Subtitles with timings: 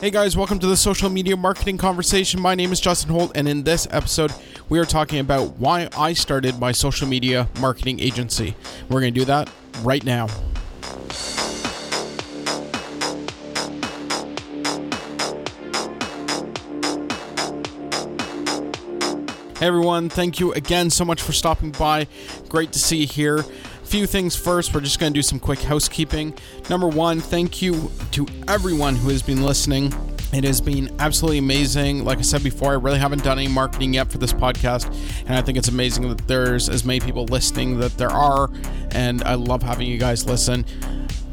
[0.00, 2.40] Hey guys, welcome to the social media marketing conversation.
[2.40, 4.32] My name is Justin Holt, and in this episode,
[4.70, 8.56] we are talking about why I started my social media marketing agency.
[8.88, 9.50] We're going to do that
[9.82, 10.28] right now.
[19.58, 22.06] Hey everyone, thank you again so much for stopping by.
[22.48, 23.44] Great to see you here.
[23.90, 26.32] Few things first, we're just going to do some quick housekeeping.
[26.68, 29.92] Number one, thank you to everyone who has been listening.
[30.32, 32.04] It has been absolutely amazing.
[32.04, 34.86] Like I said before, I really haven't done any marketing yet for this podcast,
[35.26, 38.48] and I think it's amazing that there's as many people listening that there are,
[38.92, 40.64] and I love having you guys listen.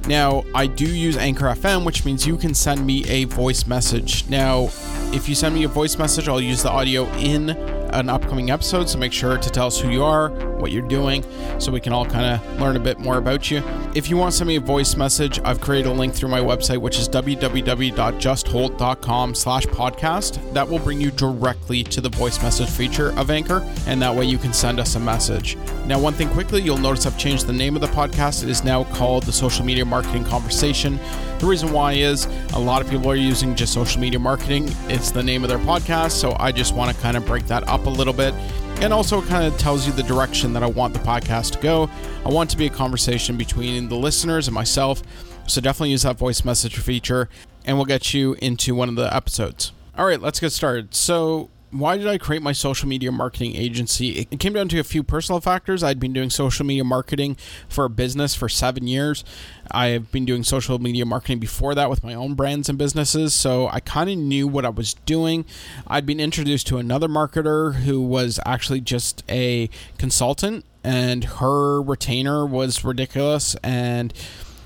[0.08, 4.28] Now, I do use Anchor FM, which means you can send me a voice message.
[4.30, 4.72] Now,
[5.14, 8.90] if you send me a voice message, I'll use the audio in an upcoming episode.
[8.90, 11.24] So make sure to tell us who you are, what you're doing,
[11.60, 13.62] so we can all kind of learn a bit more about you.
[13.98, 16.40] If you want to send me a voice message, I've created a link through my
[16.40, 20.54] website, which is www.justholt.com slash podcast.
[20.54, 24.26] That will bring you directly to the voice message feature of Anchor, and that way
[24.26, 25.58] you can send us a message.
[25.88, 28.44] Now, one thing quickly, you'll notice I've changed the name of the podcast.
[28.44, 31.00] It is now called the Social Media Marketing Conversation.
[31.40, 34.70] The reason why is a lot of people are using just social media marketing.
[34.90, 37.68] It's the name of their podcast, so I just want to kind of break that
[37.68, 38.36] up a little bit
[38.82, 41.90] and also kind of tells you the direction that I want the podcast to go.
[42.26, 45.02] I want to be a conversation between the listeners and myself,
[45.48, 47.30] so definitely use that voice message feature,
[47.66, 49.72] and we'll get you into one of the episodes.
[49.98, 50.94] All right, let's get started.
[50.94, 54.28] So, why did I create my social media marketing agency?
[54.32, 55.84] It came down to a few personal factors.
[55.84, 57.36] I'd been doing social media marketing
[57.68, 59.26] for a business for seven years.
[59.72, 63.68] I've been doing social media marketing before that with my own brands and businesses, so
[63.68, 65.46] I kind of knew what I was doing.
[65.88, 72.46] I'd been introduced to another marketer who was actually just a consultant, and her retainer
[72.46, 74.14] was ridiculous, and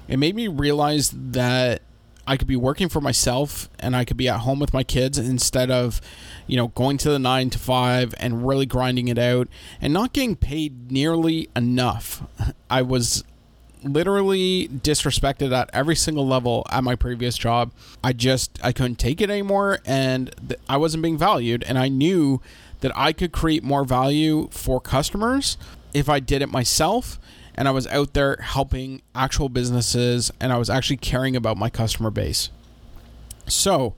[0.08, 1.82] it made me realize that
[2.28, 5.18] I could be working for myself and I could be at home with my kids
[5.18, 6.02] instead of,
[6.48, 9.48] you know, going to the nine to five and really grinding it out
[9.82, 12.24] and not getting paid nearly enough.
[12.70, 13.24] I was
[13.84, 17.74] literally disrespected at every single level at my previous job.
[18.04, 21.88] I just I couldn't take it anymore and th- I wasn't being valued and I
[21.88, 22.42] knew
[22.82, 25.58] that I could create more value for customers
[25.94, 27.20] if I did it myself
[27.62, 31.70] and I was out there helping actual businesses and I was actually caring about my
[31.70, 32.50] customer base.
[33.46, 33.94] So,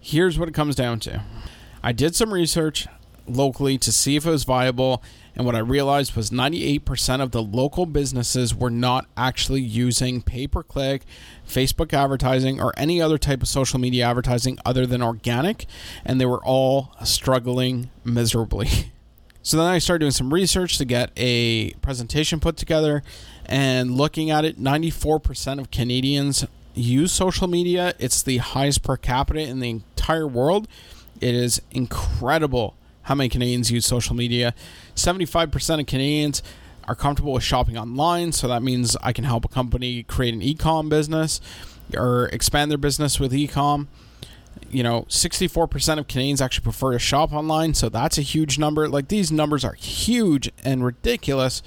[0.00, 1.22] here's what it comes down to.
[1.84, 2.88] I did some research
[3.28, 5.04] locally to see if it was viable
[5.36, 10.48] and what I realized was 98% of the local businesses were not actually using pay
[10.48, 11.02] per click,
[11.48, 15.66] Facebook advertising, or any other type of social media advertising other than organic,
[16.04, 18.90] and they were all struggling miserably.
[19.46, 23.04] So then I started doing some research to get a presentation put together
[23.44, 27.94] and looking at it, 94% of Canadians use social media.
[28.00, 30.66] It's the highest per capita in the entire world.
[31.20, 34.52] It is incredible how many Canadians use social media.
[34.96, 36.42] 75% of Canadians
[36.88, 40.42] are comfortable with shopping online, so that means I can help a company create an
[40.42, 41.40] e-com business
[41.96, 43.86] or expand their business with e-com
[44.70, 48.88] you know, 64% of Canadians actually prefer to shop online, so that's a huge number.
[48.88, 51.62] Like these numbers are huge and ridiculous.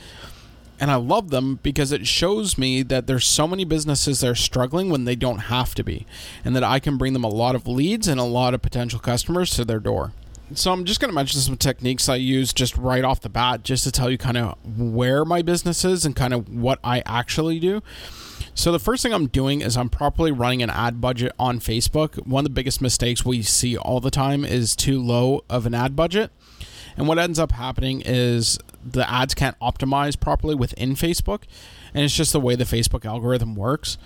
[0.81, 4.35] And I love them because it shows me that there's so many businesses that are
[4.35, 6.05] struggling when they don't have to be,
[6.45, 8.99] and that I can bring them a lot of leads and a lot of potential
[8.99, 10.13] customers to their door.
[10.55, 13.63] So I'm just going to mention some techniques I use just right off the bat,
[13.63, 17.03] just to tell you kind of where my business is and kind of what I
[17.05, 17.83] actually do.
[18.59, 22.27] So the first thing I'm doing is I'm properly running an ad budget on Facebook.
[22.27, 25.73] One of the biggest mistakes we see all the time is too low of an
[25.73, 26.29] ad budget.
[26.97, 31.43] And what ends up happening is the ads can't optimize properly within Facebook.
[31.93, 33.97] And it's just the way the Facebook algorithm works.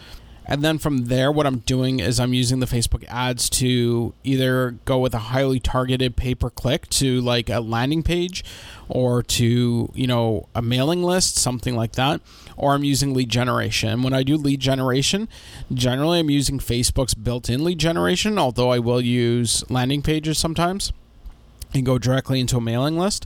[0.45, 4.71] And then from there, what I'm doing is I'm using the Facebook ads to either
[4.85, 8.43] go with a highly targeted pay per click to like a landing page
[8.89, 12.21] or to, you know, a mailing list, something like that.
[12.57, 14.03] Or I'm using lead generation.
[14.03, 15.29] When I do lead generation,
[15.73, 20.91] generally I'm using Facebook's built in lead generation, although I will use landing pages sometimes
[21.73, 23.25] and go directly into a mailing list.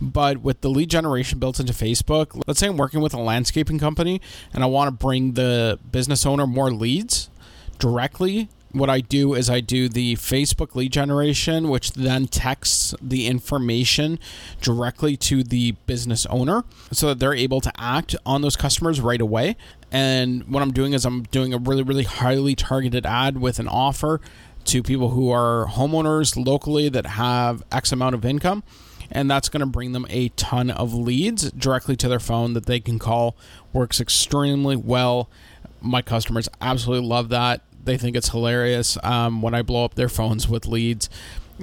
[0.00, 3.78] But with the lead generation built into Facebook, let's say I'm working with a landscaping
[3.78, 4.20] company
[4.52, 7.30] and I want to bring the business owner more leads
[7.78, 8.48] directly.
[8.72, 14.18] What I do is I do the Facebook lead generation, which then texts the information
[14.60, 19.20] directly to the business owner so that they're able to act on those customers right
[19.20, 19.56] away.
[19.90, 23.68] And what I'm doing is I'm doing a really, really highly targeted ad with an
[23.68, 24.20] offer
[24.66, 28.62] to people who are homeowners locally that have X amount of income.
[29.10, 32.66] And that's going to bring them a ton of leads directly to their phone that
[32.66, 33.36] they can call.
[33.72, 35.30] Works extremely well.
[35.80, 37.62] My customers absolutely love that.
[37.84, 41.08] they think it's hilarious um, when I blow up their phones with leads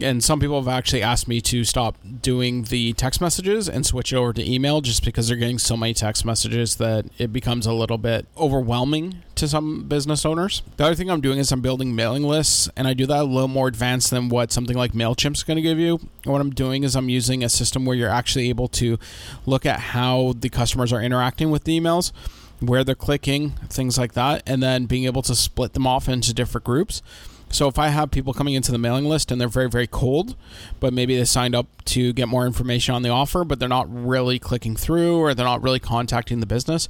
[0.02, 4.12] and some people have actually asked me to stop doing the text messages and switch
[4.12, 7.66] it over to email just because they're getting so many text messages that it becomes
[7.66, 10.64] a little bit overwhelming to some business owners.
[10.78, 13.24] The other thing I'm doing is I'm building mailing lists, and I do that a
[13.24, 16.00] little more advanced than what something like MailChimp's going to give you.
[16.24, 18.98] What I'm doing is I'm using a system where you're actually able to
[19.46, 22.12] look at how the customers are interacting with the emails
[22.60, 26.34] where they're clicking, things like that, and then being able to split them off into
[26.34, 27.02] different groups.
[27.54, 30.36] So if I have people coming into the mailing list and they're very, very cold,
[30.80, 33.86] but maybe they signed up to get more information on the offer, but they're not
[33.90, 36.90] really clicking through or they're not really contacting the business,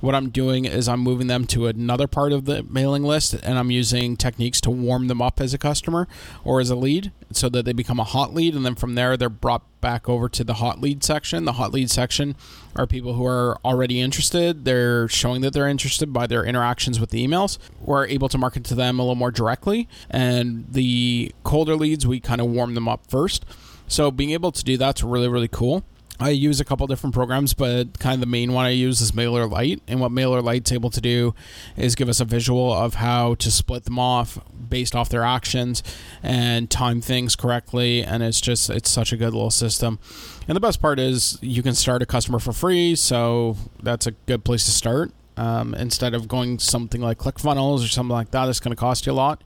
[0.00, 3.58] what I'm doing is I'm moving them to another part of the mailing list and
[3.58, 6.08] I'm using techniques to warm them up as a customer
[6.44, 8.54] or as a lead so that they become a hot lead.
[8.54, 11.44] And then from there, they're brought back over to the hot lead section.
[11.44, 12.34] The hot lead section
[12.76, 14.64] are people who are already interested.
[14.64, 17.58] They're showing that they're interested by their interactions with the emails.
[17.80, 19.88] We're able to market to them a little more directly.
[20.10, 23.44] And the colder leads, we kind of warm them up first.
[23.86, 25.84] So being able to do that's really, really cool.
[26.20, 29.12] I use a couple different programs, but kind of the main one I use is
[29.12, 29.80] MailerLite.
[29.88, 31.34] And what MailerLite's able to do
[31.78, 34.38] is give us a visual of how to split them off
[34.68, 35.82] based off their actions
[36.22, 38.04] and time things correctly.
[38.04, 39.98] And it's just, it's such a good little system.
[40.46, 42.96] And the best part is you can start a customer for free.
[42.96, 45.12] So that's a good place to start.
[45.38, 49.06] Um, instead of going something like ClickFunnels or something like that, it's going to cost
[49.06, 49.42] you a lot.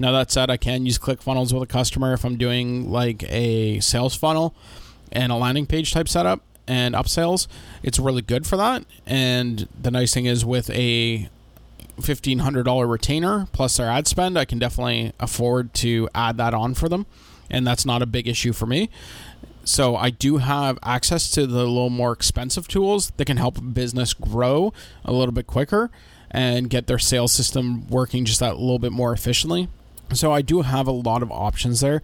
[0.00, 3.78] Now, that said, I can use ClickFunnels with a customer if I'm doing like a
[3.78, 4.56] sales funnel
[5.12, 7.46] and a landing page type setup and upsells,
[7.82, 8.84] it's really good for that.
[9.06, 11.28] And the nice thing is with a
[11.98, 16.88] $1,500 retainer plus their ad spend, I can definitely afford to add that on for
[16.88, 17.06] them.
[17.50, 18.90] And that's not a big issue for me.
[19.64, 24.14] So I do have access to the little more expensive tools that can help business
[24.14, 24.72] grow
[25.04, 25.90] a little bit quicker
[26.30, 29.68] and get their sales system working just that little bit more efficiently.
[30.12, 32.02] So I do have a lot of options there.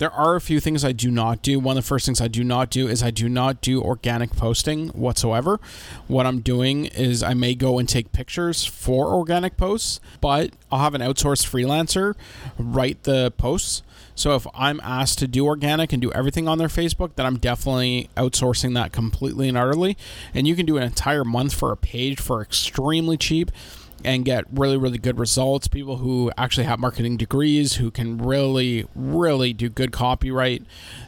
[0.00, 1.60] There are a few things I do not do.
[1.60, 4.30] One of the first things I do not do is I do not do organic
[4.30, 5.60] posting whatsoever.
[6.08, 10.80] What I'm doing is I may go and take pictures for organic posts, but I'll
[10.80, 12.14] have an outsourced freelancer
[12.58, 13.82] write the posts.
[14.14, 17.36] So if I'm asked to do organic and do everything on their Facebook, then I'm
[17.36, 19.98] definitely outsourcing that completely and utterly.
[20.32, 23.50] And you can do an entire month for a page for extremely cheap
[24.04, 25.68] and get really, really good results.
[25.68, 30.64] People who actually have marketing degrees, who can really, really do good copyright.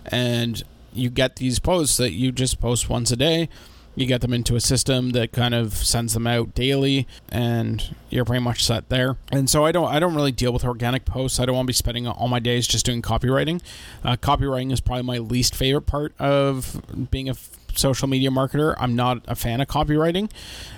[0.06, 0.62] And
[0.92, 3.48] you get these posts that you just post once a day.
[3.94, 8.24] You get them into a system that kind of sends them out daily, and you're
[8.24, 9.18] pretty much set there.
[9.30, 11.38] And so I don't, I don't really deal with organic posts.
[11.38, 13.60] I don't want to be spending all my days just doing copywriting.
[14.02, 17.34] Uh, copywriting is probably my least favorite part of being a
[17.78, 18.74] social media marketer.
[18.78, 20.30] I'm not a fan of copywriting.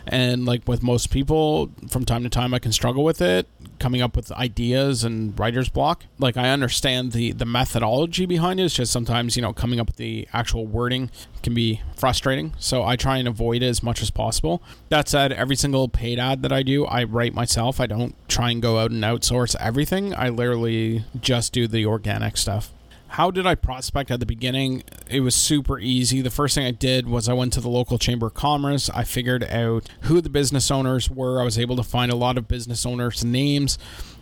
[0.07, 3.49] And like with most people, from time to time I can struggle with it,
[3.79, 6.05] coming up with ideas and writer's block.
[6.19, 8.65] Like I understand the the methodology behind it.
[8.65, 11.11] It's just sometimes, you know, coming up with the actual wording
[11.43, 12.55] can be frustrating.
[12.59, 14.63] So I try and avoid it as much as possible.
[14.89, 17.81] That said, every single paid ad that I do, I write myself.
[17.81, 20.15] I don't try and go out and outsource everything.
[20.15, 22.74] I literally just do the organic stuff
[23.15, 24.83] how did I prospect at the beginning?
[25.09, 26.21] It was super easy.
[26.21, 28.91] The first thing I did was I went to the local chamber of commerce.
[28.91, 31.41] I figured out who the business owners were.
[31.41, 33.79] I was able to find a lot of business owners' names.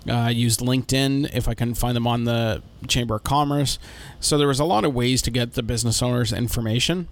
[0.07, 3.79] Uh, I used LinkedIn if I couldn't find them on the chamber of commerce.
[4.21, 7.09] So there was a lot of ways to get the business owners' information.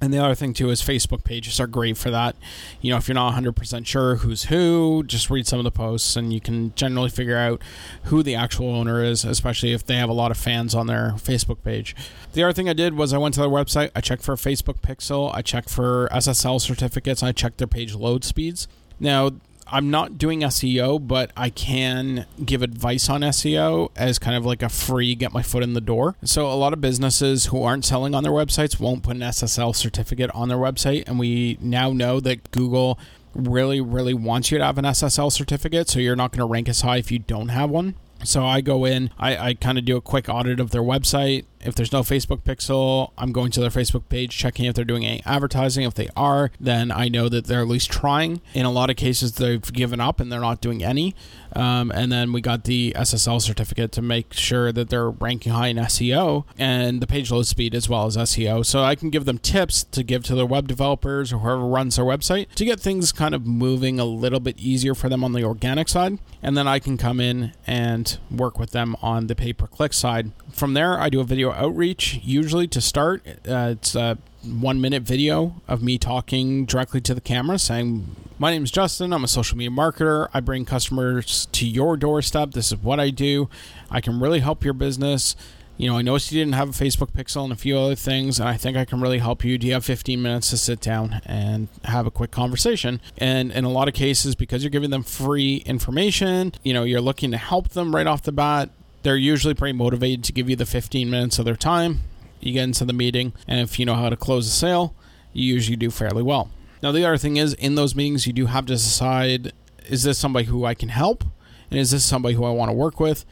[0.00, 2.36] And the other thing too is Facebook pages are great for that.
[2.80, 6.14] You know, if you're not 100% sure who's who, just read some of the posts
[6.14, 7.60] and you can generally figure out
[8.04, 11.14] who the actual owner is, especially if they have a lot of fans on their
[11.16, 11.96] Facebook page.
[12.32, 14.80] The other thing I did was I went to their website, I checked for Facebook
[14.80, 18.68] Pixel, I checked for SSL certificates, I checked their page load speeds.
[19.00, 19.32] Now,
[19.70, 24.62] I'm not doing SEO, but I can give advice on SEO as kind of like
[24.62, 26.16] a free get my foot in the door.
[26.24, 29.74] So a lot of businesses who aren't selling on their websites won't put an SSL
[29.74, 32.98] certificate on their website, and we now know that Google
[33.34, 36.68] really, really wants you to have an SSL certificate, so you're not going to rank
[36.68, 37.94] as high if you don't have one.
[38.24, 41.44] So I go in, I, I kind of do a quick audit of their website.
[41.60, 45.04] If there's no Facebook pixel, I'm going to their Facebook page, checking if they're doing
[45.04, 45.84] any advertising.
[45.84, 48.40] If they are, then I know that they're at least trying.
[48.54, 51.14] In a lot of cases, they've given up and they're not doing any.
[51.54, 55.68] Um, and then we got the SSL certificate to make sure that they're ranking high
[55.68, 58.64] in SEO and the page load speed as well as SEO.
[58.64, 61.96] So I can give them tips to give to their web developers or whoever runs
[61.96, 65.32] their website to get things kind of moving a little bit easier for them on
[65.32, 66.18] the organic side.
[66.42, 69.92] And then I can come in and work with them on the pay per click
[69.92, 70.32] side.
[70.52, 73.26] From there, I do a video outreach, usually to start.
[73.26, 78.50] Uh, it's a one minute video of me talking directly to the camera saying, My
[78.50, 79.12] name is Justin.
[79.12, 80.28] I'm a social media marketer.
[80.32, 82.52] I bring customers to your doorstep.
[82.52, 83.48] This is what I do.
[83.90, 85.34] I can really help your business.
[85.76, 88.40] You know, I noticed you didn't have a Facebook pixel and a few other things,
[88.40, 89.56] and I think I can really help you.
[89.58, 93.00] Do you have 15 minutes to sit down and have a quick conversation?
[93.16, 97.00] And in a lot of cases, because you're giving them free information, you know, you're
[97.00, 98.70] looking to help them right off the bat,
[99.02, 102.00] they're usually pretty motivated to give you the 15 minutes of their time.
[102.40, 104.94] You get into the meeting, and if you know how to close a sale,
[105.32, 106.50] you usually do fairly well.
[106.82, 109.52] Now, the other thing is, in those meetings, you do have to decide
[109.88, 111.24] is this somebody who I can help?
[111.70, 113.24] And is this somebody who I want to work with?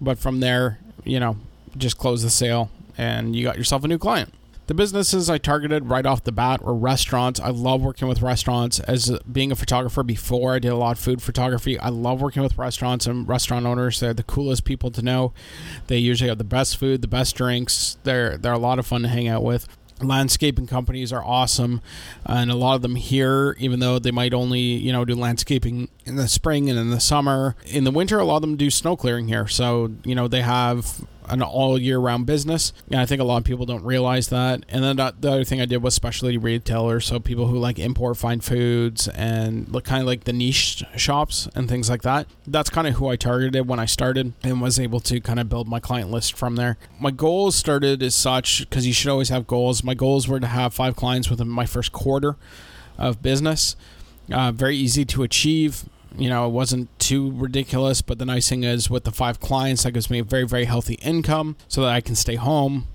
[0.00, 1.36] But from there, you know,
[1.76, 4.32] just close the sale and you got yourself a new client.
[4.68, 7.40] The businesses I targeted right off the bat were restaurants.
[7.40, 8.78] I love working with restaurants.
[8.80, 11.78] As being a photographer before, I did a lot of food photography.
[11.78, 13.98] I love working with restaurants and restaurant owners.
[13.98, 15.32] They're the coolest people to know.
[15.88, 17.98] They usually have the best food, the best drinks.
[18.04, 19.66] They're they're a lot of fun to hang out with
[20.00, 21.80] landscaping companies are awesome
[22.26, 25.88] and a lot of them here even though they might only you know do landscaping
[26.04, 28.68] in the spring and in the summer in the winter a lot of them do
[28.68, 32.72] snow clearing here so you know they have an all year round business.
[32.90, 34.64] And I think a lot of people don't realize that.
[34.68, 38.16] And then the other thing I did was specialty retailers, so people who like import
[38.16, 42.26] fine foods and look kind of like the niche shops and things like that.
[42.46, 45.48] That's kind of who I targeted when I started and was able to kind of
[45.48, 46.76] build my client list from there.
[47.00, 49.84] My goals started as such because you should always have goals.
[49.84, 52.36] My goals were to have five clients within my first quarter
[52.98, 53.76] of business.
[54.30, 55.84] Uh, very easy to achieve
[56.16, 58.02] you know, it wasn't too ridiculous.
[58.02, 60.64] But the nice thing is, with the five clients, that gives me a very, very
[60.64, 62.86] healthy income so that I can stay home,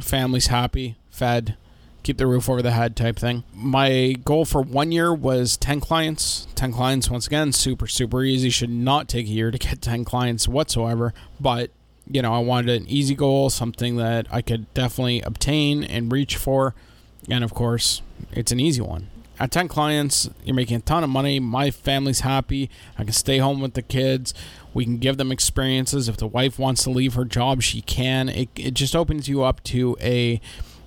[0.00, 1.56] family's happy, fed,
[2.02, 3.44] keep the roof over the head type thing.
[3.52, 6.46] My goal for one year was 10 clients.
[6.54, 8.50] 10 clients, once again, super, super easy.
[8.50, 11.12] Should not take a year to get 10 clients whatsoever.
[11.40, 11.70] But,
[12.10, 16.36] you know, I wanted an easy goal, something that I could definitely obtain and reach
[16.36, 16.74] for.
[17.28, 19.08] And of course, it's an easy one
[19.40, 21.38] at 10 clients, you're making a ton of money.
[21.38, 22.70] My family's happy.
[22.96, 24.34] I can stay home with the kids.
[24.74, 26.08] We can give them experiences.
[26.08, 28.28] If the wife wants to leave her job, she can.
[28.28, 30.40] It, it just opens you up to a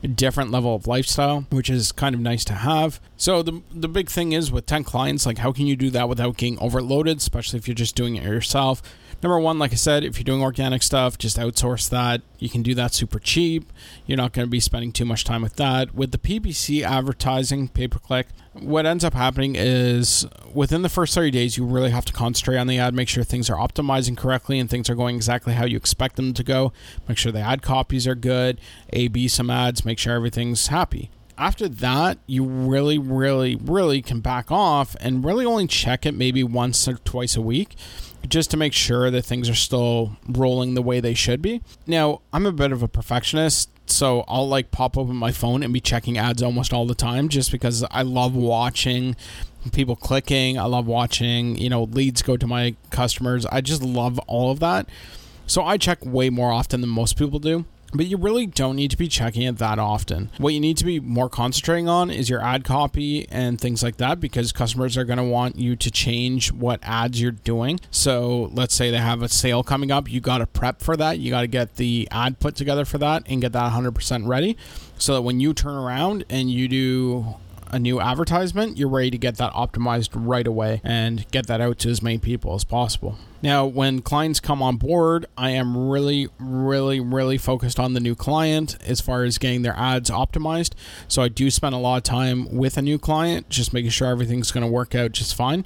[0.08, 3.00] different level of lifestyle, which is kind of nice to have.
[3.18, 6.10] So the the big thing is with 10 clients, like how can you do that
[6.10, 8.82] without getting overloaded, especially if you're just doing it yourself?
[9.24, 12.22] Number one, like I said, if you're doing organic stuff, just outsource that.
[12.40, 13.72] You can do that super cheap.
[14.08, 15.94] You're not going to be spending too much time with that.
[15.94, 21.14] With the PPC advertising, pay per click, what ends up happening is within the first
[21.14, 24.18] 30 days, you really have to concentrate on the ad, make sure things are optimizing
[24.18, 26.74] correctly and things are going exactly how you expect them to go.
[27.08, 28.60] Make sure the ad copies are good,
[28.90, 34.20] A B some ads, make sure everything's happy after that, you really, really, really can
[34.20, 37.76] back off and really only check it maybe once or twice a week
[38.28, 41.62] just to make sure that things are still rolling the way they should be.
[41.88, 45.74] Now, I'm a bit of a perfectionist, so I'll like pop open my phone and
[45.74, 49.16] be checking ads almost all the time just because I love watching
[49.72, 50.58] people clicking.
[50.58, 53.46] I love watching, you know, leads go to my customers.
[53.48, 54.88] I just love all of that.
[55.46, 58.92] So I check way more often than most people do but you really don't need
[58.92, 60.30] to be checking it that often.
[60.38, 63.98] What you need to be more concentrating on is your ad copy and things like
[63.98, 67.80] that because customers are going to want you to change what ads you're doing.
[67.90, 71.20] So, let's say they have a sale coming up, you got to prep for that.
[71.20, 74.58] You got to get the ad put together for that and get that 100% ready
[74.98, 77.36] so that when you turn around and you do
[77.72, 81.80] a new advertisement, you're ready to get that optimized right away and get that out
[81.80, 83.18] to as many people as possible.
[83.42, 88.14] Now, when clients come on board, I am really, really, really focused on the new
[88.14, 90.74] client as far as getting their ads optimized.
[91.08, 94.08] So I do spend a lot of time with a new client, just making sure
[94.08, 95.66] everything's going to work out just fine.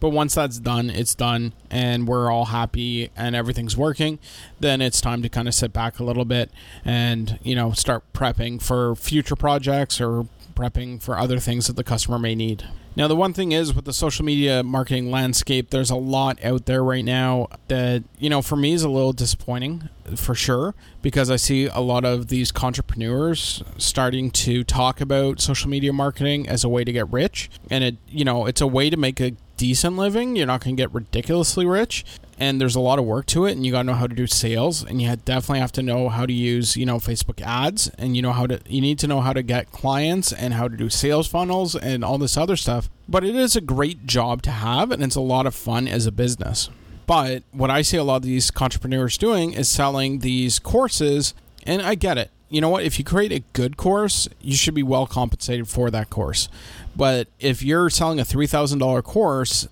[0.00, 4.18] But once that's done, it's done and we're all happy and everything's working,
[4.60, 6.50] then it's time to kind of sit back a little bit
[6.84, 11.84] and, you know, start prepping for future projects or prepping for other things that the
[11.84, 12.64] customer may need.
[12.96, 16.66] Now, the one thing is with the social media marketing landscape, there's a lot out
[16.66, 21.28] there right now that, you know, for me is a little disappointing for sure, because
[21.28, 26.62] I see a lot of these entrepreneurs starting to talk about social media marketing as
[26.62, 27.50] a way to get rich.
[27.68, 30.36] And it, you know, it's a way to make a decent living.
[30.36, 32.04] You're not going to get ridiculously rich,
[32.38, 34.14] and there's a lot of work to it and you got to know how to
[34.14, 37.88] do sales and you definitely have to know how to use you know facebook ads
[37.98, 40.68] and you know how to you need to know how to get clients and how
[40.68, 44.42] to do sales funnels and all this other stuff but it is a great job
[44.42, 46.70] to have and it's a lot of fun as a business
[47.06, 51.34] but what i see a lot of these entrepreneurs doing is selling these courses
[51.64, 54.74] and i get it you know what if you create a good course you should
[54.74, 56.48] be well compensated for that course
[56.96, 59.68] but if you're selling a $3000 course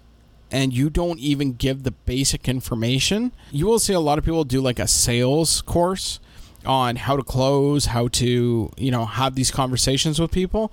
[0.50, 4.44] and you don't even give the basic information, you will see a lot of people
[4.44, 6.20] do like a sales course
[6.66, 10.70] on how to close, how to, you know, have these conversations with people.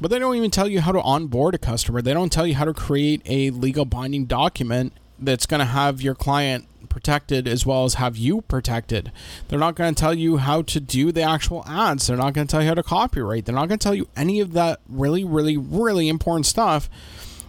[0.00, 2.02] But they don't even tell you how to onboard a customer.
[2.02, 6.02] They don't tell you how to create a legal binding document that's going to have
[6.02, 9.10] your client protected as well as have you protected.
[9.48, 12.06] They're not going to tell you how to do the actual ads.
[12.06, 13.46] They're not going to tell you how to copyright.
[13.46, 16.90] They're not going to tell you any of that really, really, really important stuff.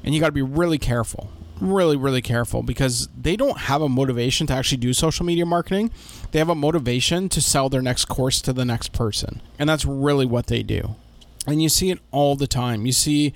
[0.01, 1.29] And you got to be really careful.
[1.59, 5.91] Really, really careful because they don't have a motivation to actually do social media marketing.
[6.31, 9.41] They have a motivation to sell their next course to the next person.
[9.59, 10.95] And that's really what they do.
[11.45, 12.85] And you see it all the time.
[12.85, 13.33] You see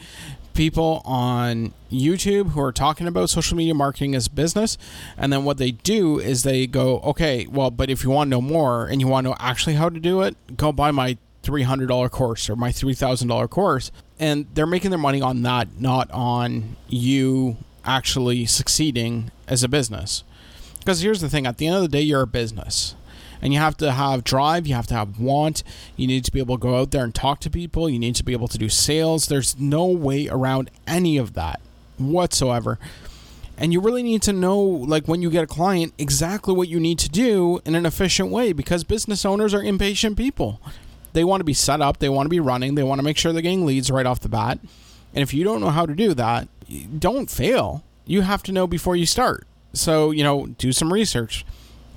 [0.58, 4.78] people on YouTube who are talking about social media marketing as business.
[5.16, 8.32] And then what they do is they go, okay, well, but if you want to
[8.32, 11.18] know more and you want to know actually how to do it, go buy my
[11.44, 13.92] $300 course or my $3,000 course.
[14.20, 20.24] And they're making their money on that, not on you actually succeeding as a business.
[20.80, 22.96] Because here's the thing at the end of the day, you're a business
[23.42, 25.64] and you have to have drive, you have to have want,
[25.96, 28.16] you need to be able to go out there and talk to people, you need
[28.16, 29.28] to be able to do sales.
[29.28, 31.60] There's no way around any of that
[31.98, 32.80] whatsoever.
[33.58, 36.80] And you really need to know, like when you get a client, exactly what you
[36.80, 40.62] need to do in an efficient way because business owners are impatient people.
[41.14, 43.18] They want to be set up, they want to be running, they want to make
[43.18, 44.60] sure they're getting leads right off the bat.
[45.14, 46.48] And if you don't know how to do that,
[47.00, 47.84] don't fail.
[48.06, 49.48] You have to know before you start.
[49.74, 51.44] So, you know, do some research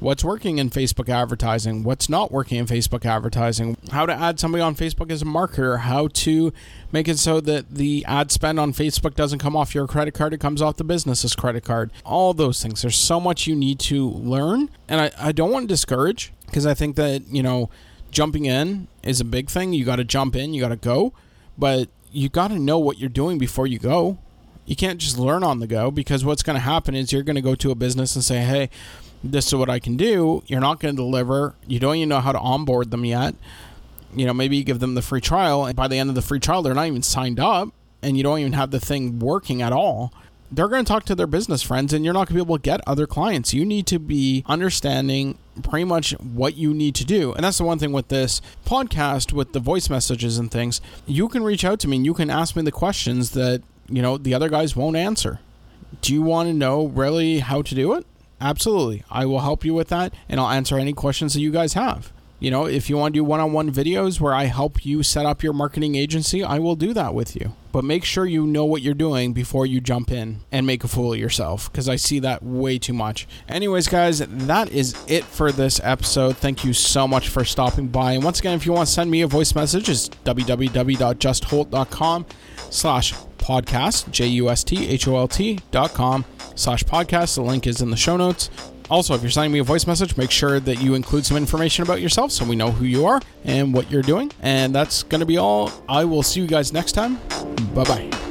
[0.01, 4.63] what's working in Facebook advertising, what's not working in Facebook advertising, how to add somebody
[4.63, 6.53] on Facebook as a marketer, how to
[6.91, 10.33] make it so that the ad spend on Facebook doesn't come off your credit card,
[10.33, 11.93] it comes off the business's credit card.
[12.05, 12.83] All those things.
[12.83, 14.71] There's so much you need to learn.
[14.89, 17.71] And I, I don't want to discourage because I think that, you know,
[18.11, 19.73] jumping in is a big thing.
[19.73, 21.13] You got to jump in, you got to go,
[21.57, 24.19] but you got to know what you're doing before you go.
[24.67, 27.37] You can't just learn on the go because what's going to happen is you're going
[27.37, 28.71] to go to a business and say, hey,
[29.23, 30.43] this is what I can do.
[30.47, 31.55] You're not going to deliver.
[31.67, 33.35] You don't even know how to onboard them yet.
[34.15, 36.23] You know, maybe you give them the free trial, and by the end of the
[36.23, 37.69] free trial, they're not even signed up,
[38.03, 40.13] and you don't even have the thing working at all.
[40.51, 42.57] They're going to talk to their business friends, and you're not going to be able
[42.57, 43.55] to get other clients.
[43.55, 47.33] You need to be understanding pretty much what you need to do.
[47.35, 50.81] And that's the one thing with this podcast, with the voice messages and things.
[51.07, 54.03] You can reach out to me and you can ask me the questions that, you
[54.03, 55.39] know, the other guys won't answer.
[56.01, 58.07] Do you want to know really how to do it?
[58.41, 59.05] Absolutely.
[59.11, 62.13] I will help you with that and I'll answer any questions that you guys have.
[62.41, 65.03] You know, if you want to do one on one videos where I help you
[65.03, 67.55] set up your marketing agency, I will do that with you.
[67.71, 70.89] But make sure you know what you're doing before you jump in and make a
[70.89, 73.29] fool of yourself because I see that way too much.
[73.47, 76.39] Anyways, guys, that is it for this episode.
[76.39, 78.13] Thank you so much for stopping by.
[78.13, 82.27] And once again, if you want to send me a voice message, it's www.justholt.com
[82.71, 86.25] slash podcast, J U S T H O L T dot com
[86.55, 87.35] slash podcast.
[87.35, 88.49] The link is in the show notes.
[88.91, 91.83] Also, if you're sending me a voice message, make sure that you include some information
[91.85, 94.33] about yourself so we know who you are and what you're doing.
[94.43, 95.71] And that's going to be all.
[95.89, 97.17] I will see you guys next time.
[97.75, 98.30] Bye bye.